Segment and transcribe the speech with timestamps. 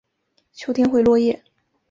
[0.55, 1.43] 秋天会落叶。